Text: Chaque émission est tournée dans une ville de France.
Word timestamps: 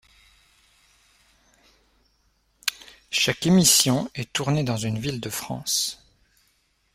Chaque 3.11 3.45
émission 3.45 4.09
est 4.15 4.33
tournée 4.33 4.63
dans 4.63 4.75
une 4.75 4.97
ville 4.97 5.21
de 5.21 5.29
France. 5.29 6.03